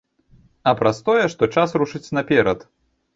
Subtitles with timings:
[0.69, 2.59] А праз тое, што час рушыць наперад.